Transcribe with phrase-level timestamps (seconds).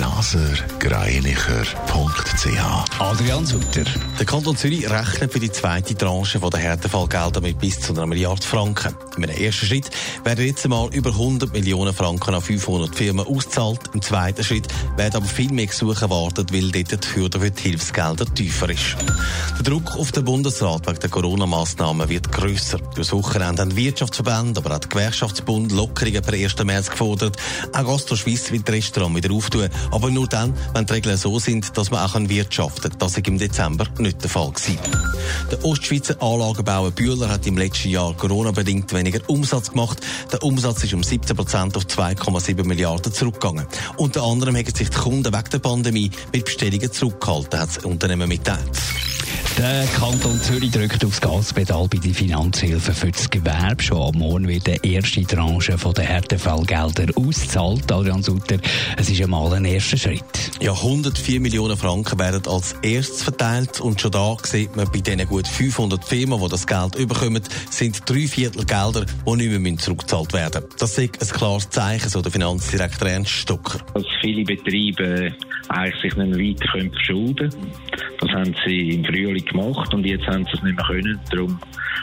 [0.00, 3.84] blasergreinicher.ch Adrian Sutter.
[4.18, 8.42] Der Kanton Zürich rechnet für die zweite Tranche der Härtefallgelder mit bis zu einer Milliarde
[8.42, 8.94] Franken.
[9.16, 9.90] Einem ersten Schritt
[10.24, 13.90] werden jetzt einmal über 100 Millionen Franken an 500 Firmen ausgezahlt.
[13.92, 17.62] Im zweiten Schritt werden aber viel mehr Gesuche erwartet, weil dort die Hürde für die
[17.62, 18.96] Hilfsgelder tiefer ist.
[19.58, 22.78] Der Druck auf den Bundesrat wegen der Corona-Massnahmen wird grösser.
[22.94, 26.56] Durchs Wochenende haben Wirtschaftsverbände, aber auch der Gewerkschaftsbund Lockerungen per 1.
[26.64, 27.36] März gefordert.
[27.74, 29.68] Auch Gastro Suisse will die Restaurant wieder auftun.
[29.90, 32.98] Aber nur dann, wenn die Regeln so sind, dass man auch wirtschaften kann.
[32.98, 34.50] Das war im Dezember nicht der Fall.
[34.50, 34.78] Gewesen.
[35.50, 39.98] Der Ostschweizer Anlagenbauer Bühler hat im letzten Jahr Corona-bedingt weniger Umsatz gemacht.
[40.32, 43.66] Der Umsatz ist um 17 Prozent auf 2,7 Milliarden zurückgegangen.
[43.96, 48.28] Unter anderem haben sich die Kunden wegen der Pandemie mit Bestellungen zurückgehalten, hat das Unternehmen
[48.28, 48.70] mitteilt.
[49.60, 53.82] Der Kanton Zürich drückt aufs Gaspedal bei den Finanzhilfen für das Gewerbe.
[53.82, 57.92] Schon am Morgen wird die erste Tranche von den Härtefallgeldern ausgezahlt.
[57.92, 58.56] Adrian Sutter,
[58.96, 60.24] es ist einmal ein erster Schritt.
[60.62, 65.26] Ja, 104 Millionen Franken werden als erstes verteilt und schon da sieht man bei diesen
[65.28, 70.32] gut 500 Firmen, die das Geld überkommen, sind drei Viertel Gelder, die nicht mehr zurückgezahlt
[70.32, 73.80] werden Das ist ein klares Zeichen, so der Finanzdirektor Ernst Stocker.
[73.92, 75.34] Dass viele Betriebe
[75.68, 77.72] eigentlich sich nicht mehr weiter verschulden können.
[78.20, 81.20] Das haben sie im Frühling gemacht und jetzt haben sie es nicht mehr können.
[81.30, 81.60] Darum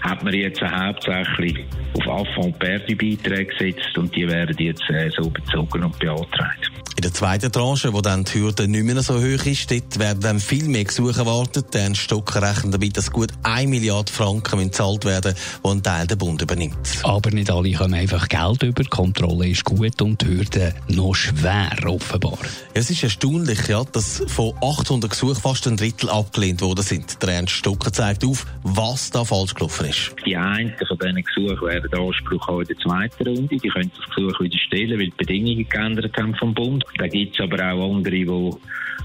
[0.00, 1.64] hat man jetzt hauptsächlich
[1.94, 6.70] auf Affront Perdu Beiträge gesetzt und die werden jetzt äh, so bezogen und beantragt.
[6.98, 10.18] In der zweiten Tranche, wo dann die Hürde nicht mehr so hoch ist, dort werden
[10.20, 11.72] dann viel mehr Gesuche erwartet.
[11.72, 16.16] Der Stocker rechnet damit, dass gut 1 Milliarde Franken gezahlt werden, die ein Teil der
[16.16, 16.98] Bund übernimmt.
[17.04, 18.82] Aber nicht alle kommen einfach Geld über.
[18.82, 22.38] Die Kontrolle ist gut und die Hürde noch schwer, offenbar.
[22.74, 27.22] Es ist erstaunlich, ja, dass von 800 Gesuchen fast ein Drittel abgelehnt worden sind.
[27.22, 30.16] Der Ernst Stocker zeigt auf, was da falsch gelaufen ist.
[30.26, 33.56] Die einen von diesen Gesuchen werden Anspruch haben in der zweiten Runde.
[33.56, 36.84] Die können das Gesuch wieder stellen, weil die Bedingungen geändert haben vom Bund.
[36.96, 38.50] Da gibt es aber auch andere, die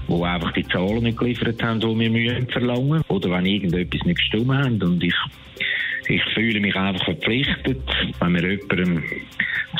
[0.06, 4.18] wo einfach die Zahlen nicht geliefert haben, die wir müssen verlangen oder wenn irgendetwas nicht
[4.18, 5.14] gestimmt haben und ich
[6.06, 7.82] ich fühle mich einfach verpflichtet,
[8.20, 9.02] wenn wir jemandem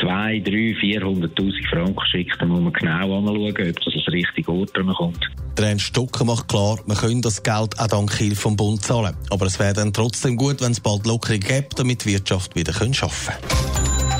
[0.01, 4.73] 2, 3, 400.000 Franken schickt, dann muss man genau anschauen, ob das das richtige Ort
[4.97, 5.31] kommt.
[5.59, 9.15] Der Ernst Stocker macht klar, wir können das Geld auch dank Hilfe vom Bund zahlen.
[9.31, 12.75] Aber es wäre dann trotzdem gut, wenn es bald Lockerung gibt, damit die Wirtschaft wieder
[12.75, 13.74] arbeiten kann.